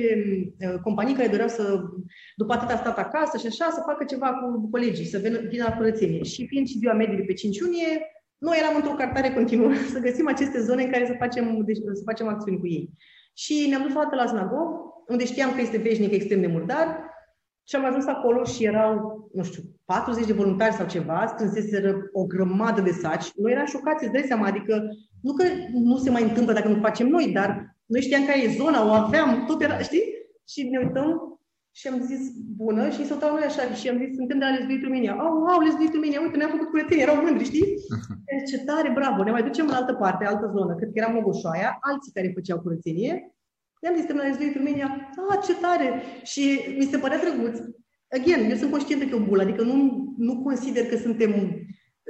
[0.60, 1.64] uh, companii care doreau să,
[2.36, 5.76] după atâta stat acasă și așa, să facă ceva cu colegii, să vină, vină la
[5.76, 6.24] curățenie.
[6.24, 7.92] Și fiind și ziua mediului pe 5 iunie,
[8.38, 12.02] noi eram într-o cartare continuă să găsim aceste zone în care să facem, deci, să
[12.06, 12.90] facem acțiuni cu ei.
[13.34, 14.70] Și ne-am dus o la Snagov,
[15.08, 17.07] unde știam că este veșnic extrem de murdar,
[17.68, 22.26] și am ajuns acolo și erau, nu știu, 40 de voluntari sau ceva, strânseseră o
[22.26, 23.32] grămadă de saci.
[23.36, 24.84] Noi eram șocați, îți dai seama, adică
[25.22, 28.58] nu că nu se mai întâmplă dacă nu facem noi, dar noi știam care e
[28.58, 30.04] zona, o aveam, tot era, știi?
[30.48, 31.40] Și ne uităm
[31.72, 32.22] și am zis,
[32.56, 35.14] bună, și s-au noi așa, și am zis, suntem de la Lesbiit România.
[35.14, 37.68] Au, oh, au, Lesbiit România, uite, ne-am făcut curățenie, erau mândri, știi?
[38.28, 41.08] Deci, ce tare, bravo, ne mai ducem în altă parte, altă zonă, cred că era
[41.08, 43.37] Mogoșoaia, alții care făceau curățenie.
[43.82, 46.02] Ne-am zis, suntem la Lesbiit România, ah, ce tare!
[46.24, 47.60] Și mi se părea drăguț.
[48.10, 51.32] Again, eu sunt conștientă că e o bulă, adică nu, nu consider că suntem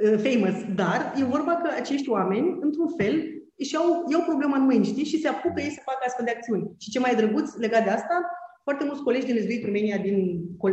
[0.04, 3.14] Uh, famous, dar e vorba că acești oameni, într-un fel,
[3.56, 5.04] își iau, iau problema în mâini, știi?
[5.04, 6.70] Și se apucă ei să facă astfel de acțiuni.
[6.78, 8.16] Și ce mai drăguț legat de asta,
[8.62, 10.16] foarte mulți colegi din Lesbiit România, din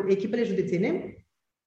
[0.08, 0.90] echipele județene,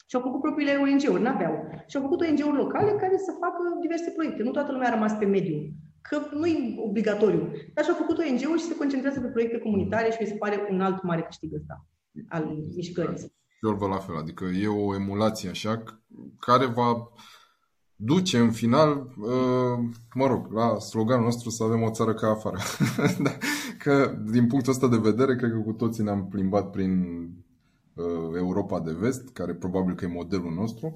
[0.09, 1.55] și-au făcut propriile ONG-uri, n-aveau.
[1.87, 4.43] Și-au făcut ONG-uri locale care să facă diverse proiecte.
[4.43, 5.59] Nu toată lumea a rămas pe mediu,
[6.03, 7.53] că nu e obligatoriu.
[7.75, 10.81] Dar și-au făcut ONG-uri și se concentrează pe proiecte comunitare și mi se pare un
[10.81, 11.87] alt mare câștig ăsta
[12.29, 13.33] al mișcării.
[13.63, 15.83] Eu văd la fel, adică e o emulație așa
[16.39, 17.13] care va
[17.97, 22.57] duce în final, uh, mă rog, la sloganul nostru să avem o țară ca afară.
[23.25, 23.31] Da,
[23.79, 27.23] că din punctul ăsta de vedere, cred că cu toții ne-am plimbat prin
[27.95, 30.95] uh, Europa de vest, care probabil că e modelul nostru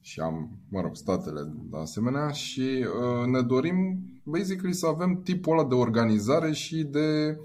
[0.00, 3.76] și am, mă rog, statele de asemenea și uh, ne dorim
[4.24, 7.38] basically să avem tipul ăla de organizare și de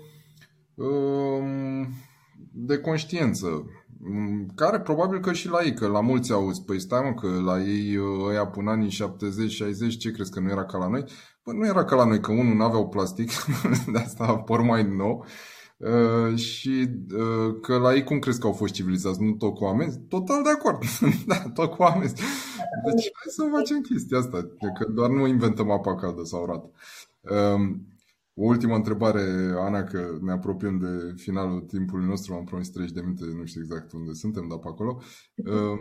[2.52, 3.66] de conștiință
[4.08, 7.42] Mm, care probabil că și la ei, că la mulți auzi, păi stai mă, că
[7.42, 11.04] la ei ăia până anii 70-60, ce crezi că nu era ca la noi?
[11.44, 13.32] Păi nu era ca la noi, că unul nu aveau plastic,
[13.94, 15.26] de asta apor mai nou,
[15.78, 19.22] uh, și uh, că la ei cum crezi că au fost civilizați?
[19.22, 20.00] Nu tot cu amenzi?
[20.00, 20.84] Total de acord,
[21.28, 22.16] da, tot cu amenzi.
[22.86, 26.66] Deci hai să facem chestia asta, că doar nu inventăm apa caldă sau rat.
[27.22, 27.76] Uh,
[28.38, 29.22] O ultimă întrebare,
[29.58, 33.62] Ana, că ne apropiem de finalul timpului nostru, am promis 30 de minute, nu știu
[33.62, 35.02] exact unde suntem, dar pe acolo.
[35.36, 35.80] Uh,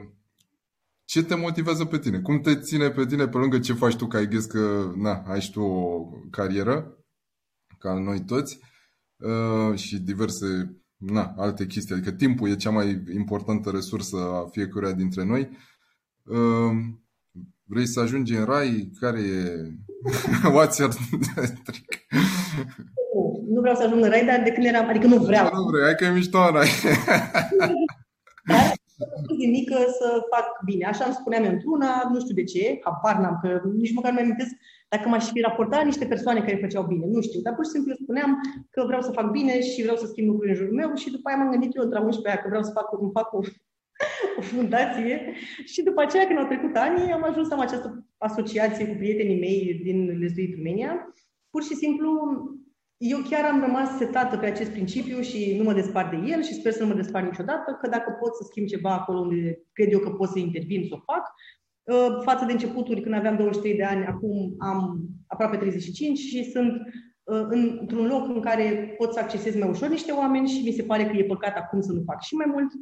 [1.05, 2.21] ce te motivează pe tine?
[2.21, 5.23] Cum te ține pe tine pe lângă ce faci tu, că ai gâs că na,
[5.27, 6.99] ai și tu o carieră,
[7.79, 8.59] ca noi toți,
[9.25, 11.95] uh, și diverse na, alte chestii.
[11.95, 15.49] Adică timpul e cea mai importantă resursă a fiecăruia dintre noi.
[16.25, 16.73] Uh,
[17.65, 18.91] vrei să ajungi în rai?
[19.01, 19.53] Care e...
[20.57, 20.95] What's your
[21.67, 22.07] trick?
[23.15, 24.89] Nu, nu vreau să ajung în rai, dar de când eram...
[24.89, 25.51] Adică nu vreau.
[25.55, 26.69] Nu vrei, hai că e mișto în rai.
[29.41, 30.85] de mică să fac bine.
[30.87, 34.25] Așa îmi spuneam într-una, nu știu de ce, habar n-am, că nici măcar nu mi
[34.25, 34.55] amintesc
[34.95, 37.07] dacă m-aș fi raportat niște persoane care făceau bine.
[37.07, 38.31] Nu știu, dar pur și simplu spuneam
[38.71, 41.29] că vreau să fac bine și vreau să schimb lucruri în jurul meu și după
[41.29, 43.41] aia m-am gândit eu între 11 aia că vreau să fac, îmi fac o,
[44.39, 45.33] o fundație
[45.65, 49.43] și după aceea când au trecut ani am ajuns să am această asociație cu prietenii
[49.45, 50.93] mei din Lesuit România.
[51.51, 52.11] Pur și simplu
[52.97, 56.55] eu chiar am rămas setată pe acest principiu și nu mă despart de el și
[56.55, 59.93] sper să nu mă despart niciodată, că dacă pot să schimb ceva acolo unde cred
[59.93, 61.25] eu că pot să intervin, să o fac.
[61.85, 66.73] Uh, față de începuturi, când aveam 23 de ani, acum am aproape 35 și sunt
[67.23, 70.83] uh, într-un loc în care pot să accesez mai ușor niște oameni și mi se
[70.83, 72.73] pare că e păcat acum să nu fac și mai mult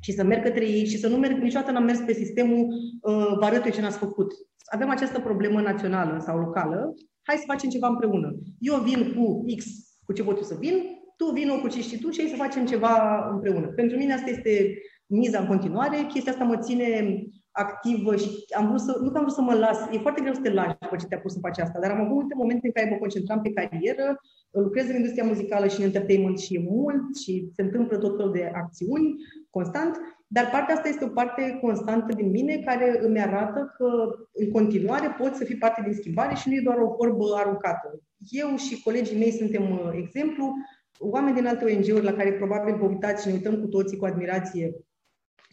[0.00, 2.66] și să merg către ei și să nu merg, niciodată n-am mers pe sistemul
[3.00, 4.32] uh, vă arăt eu ce n-ați făcut.
[4.64, 8.34] Avem această problemă națională sau locală hai să facem ceva împreună.
[8.58, 9.64] Eu vin cu X,
[10.04, 10.74] cu ce pot eu să vin,
[11.16, 13.66] tu vin cu ce știi tu și hai să facem ceva împreună.
[13.66, 17.22] Pentru mine asta este miza în continuare, chestia asta mă ține
[17.54, 20.34] activă și am vrut să, nu că am vrut să mă las, e foarte greu
[20.34, 22.66] să te lași după ce te-a pus să faci asta, dar am avut multe momente
[22.66, 26.66] în care mă concentram pe carieră, lucrez în industria muzicală și în entertainment și e
[26.70, 29.14] mult și se întâmplă tot felul de acțiuni
[29.50, 30.00] constant
[30.36, 33.86] dar partea asta este o parte constantă din mine care îmi arată că
[34.32, 38.02] în continuare pot să fii parte din schimbare și nu e doar o vorbă aruncată.
[38.30, 40.52] Eu și colegii mei suntem uh, exemplu,
[40.98, 44.04] oameni din alte ONG-uri la care probabil vă uitați și ne uităm cu toții cu
[44.04, 44.74] admirație.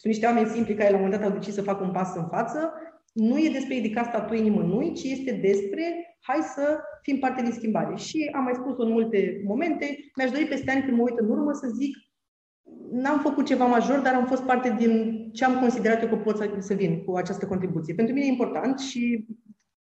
[0.02, 2.16] Sunt niște oameni simpli care la un moment dat au decis să facă un pas
[2.16, 2.74] în față.
[3.14, 5.84] Nu e despre ridica statuii nimănui, ci este despre
[6.22, 7.96] hai să fim parte din schimbare.
[7.96, 9.86] Și am mai spus-o în multe momente,
[10.16, 11.96] mi-aș dori peste ani când mă uit în urmă să zic
[12.92, 16.38] n-am făcut ceva major, dar am fost parte din ce am considerat eu că pot
[16.38, 17.94] să, să vin cu această contribuție.
[17.94, 19.26] Pentru mine e important și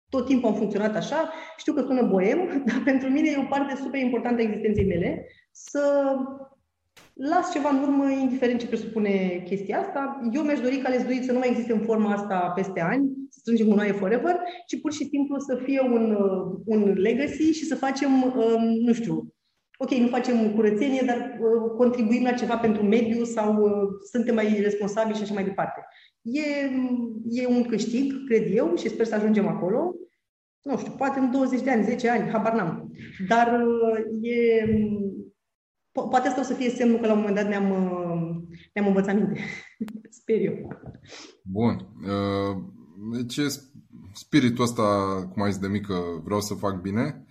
[0.09, 1.33] tot timpul am funcționat așa.
[1.57, 5.27] Știu că sună boem, dar pentru mine e o parte super importantă a existenței mele
[5.51, 6.15] să
[7.21, 10.21] las ceva în urmă, indiferent ce presupune chestia asta.
[10.33, 13.39] Eu mi-aș dori ca Lesduit să nu mai existe în forma asta peste ani, să
[13.41, 16.17] strângem gunoaie forever, ci pur și simplu să fie un,
[16.65, 19.35] un legacy și să facem, um, nu știu,
[19.79, 23.71] ok, nu facem curățenie, dar uh, contribuim la ceva pentru mediu sau uh,
[24.13, 25.87] suntem mai responsabili și așa mai departe.
[26.23, 26.43] E,
[27.43, 29.95] e un câștig, cred eu, și sper să ajungem acolo.
[30.63, 32.93] Nu știu, poate în 20 de ani, 10 ani, habar n-am.
[33.29, 34.65] Dar uh, e,
[35.93, 38.87] po- poate asta o să fie semnul că la un moment dat ne-am, uh, ne-am
[38.87, 39.41] învățat minte.
[40.21, 40.69] sper eu.
[41.43, 41.89] Bun.
[42.05, 42.57] Uh,
[43.13, 43.41] deci
[44.15, 44.83] spiritul ăsta,
[45.33, 47.25] cum ai zis de mică, vreau să fac bine,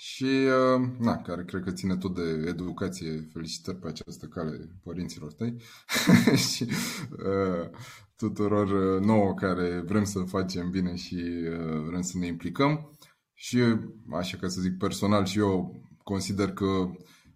[0.00, 3.28] și, uh, na, care cred că ține tot de educație.
[3.32, 5.56] Felicitări pe această cale părinților tăi
[6.52, 6.66] și
[7.10, 7.70] uh,
[8.16, 12.98] tuturor uh, nouă care vrem să facem bine și uh, vrem să ne implicăm.
[13.34, 13.58] Și,
[14.12, 16.90] așa ca să zic personal, și eu consider că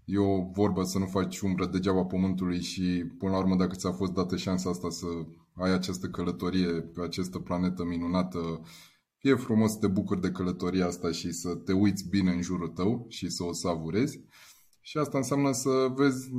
[0.04, 3.92] e o vorbă să nu faci umbră degeaba pământului și, până la urmă, dacă ți-a
[3.92, 5.06] fost dată șansa asta să
[5.54, 8.60] ai această călătorie pe această planetă minunată,
[9.18, 12.68] fie frumos să te bucuri de călătoria asta și să te uiți bine în jurul
[12.68, 14.20] tău și să o savurezi.
[14.80, 16.30] Și asta înseamnă să vezi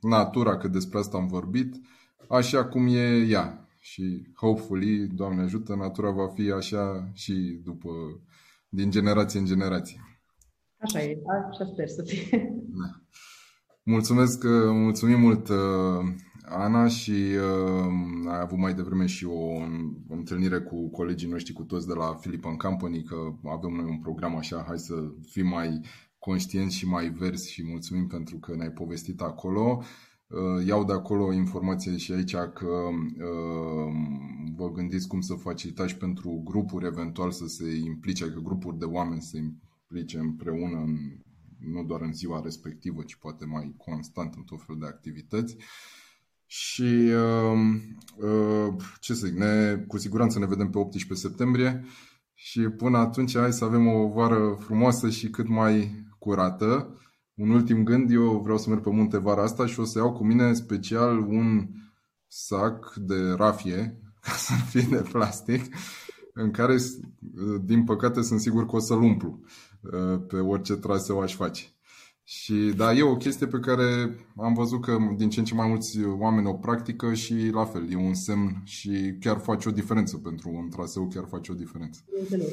[0.00, 1.80] natura, că despre asta am vorbit,
[2.28, 3.66] așa cum e ea.
[3.78, 7.90] Și hopefully, Doamne ajută, natura va fi așa și după,
[8.68, 10.11] din generație în generație.
[10.82, 11.18] Așa e,
[11.50, 12.54] așa sper să fie.
[12.80, 13.00] Da.
[13.84, 15.48] Mulțumesc, mulțumim mult
[16.54, 19.40] Ana și uh, ai avut mai devreme și o,
[20.08, 23.98] o întâlnire cu colegii noștri, cu toți de la Philip Company, că avem noi un
[23.98, 24.94] program așa, hai să
[25.30, 25.80] fim mai
[26.18, 29.82] conștienți și mai verzi și mulțumim pentru că ne-ai povestit acolo.
[30.26, 33.92] Uh, iau de acolo informație și aici că uh,
[34.56, 39.20] vă gândiți cum să facilitați pentru grupuri eventual să se implice, adică grupuri de oameni
[39.20, 39.71] să se implice
[40.18, 40.96] împreună în,
[41.58, 45.56] nu doar în ziua respectivă, ci poate mai constant în tot felul de activități.
[45.56, 45.62] Uh,
[46.52, 47.58] și uh,
[48.16, 51.84] uh, ce să zic, ne, cu siguranță ne vedem pe 18 septembrie
[52.34, 56.96] și până atunci hai să avem o vară frumoasă și cât mai curată.
[57.34, 60.12] Un ultim gând, eu vreau să merg pe munte vara asta și o să iau
[60.12, 61.68] cu mine special un
[62.26, 65.74] sac de rafie, ca să nu fie de plastic,
[66.34, 66.76] în care,
[67.62, 69.40] din păcate, sunt sigur că o să-l umplu.
[69.82, 71.62] Uh, pe orice traseu aș face.
[72.24, 73.84] Și da, e o chestie pe care
[74.36, 77.86] am văzut că din ce în ce mai mulți oameni o practică și la fel,
[77.90, 82.00] e un semn și chiar face o diferență pentru un traseu, chiar face o diferență.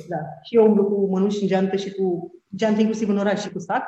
[0.07, 0.17] Da.
[0.43, 3.59] Și eu umblu cu mănuși în geantă și cu geantă inclusiv în oraș și cu
[3.59, 3.83] sac.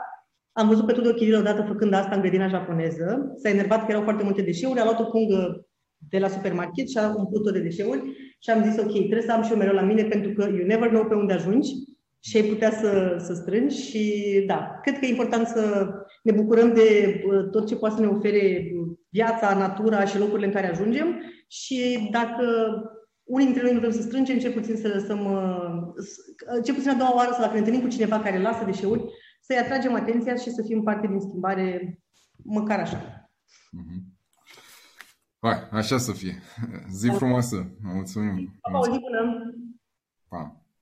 [0.52, 3.34] Am văzut pe Tudor Chiril odată făcând asta în grădina japoneză.
[3.42, 5.68] S-a enervat că erau foarte multe deșeuri, a luat o pungă
[6.10, 8.02] de la supermarket și a umplut-o de deșeuri
[8.40, 10.66] și am zis, ok, trebuie să am și eu mereu la mine pentru că you
[10.66, 11.70] never know pe unde ajungi
[12.24, 15.90] și ai putea să, să strângi și da, cred că e important să
[16.24, 18.72] ne bucurăm de tot ce poate să ne ofere
[19.10, 22.44] viața, natura și locurile în care ajungem și dacă
[23.24, 25.20] unii dintre noi nu vrem să strângem, cel puțin să lăsăm,
[26.64, 29.04] cel puțin a doua oară să dacă ne întâlnim cu cineva care lasă deșeuri,
[29.42, 32.00] să-i atragem atenția și să fim parte din schimbare,
[32.44, 33.32] măcar așa.
[33.78, 34.12] Mm-hmm.
[35.40, 36.42] Hai, așa să fie.
[36.92, 37.76] Zi frumoasă.
[37.82, 38.60] Mulțumim.
[38.72, 39.54] Pa, o zi bună.
[40.28, 40.61] Pa.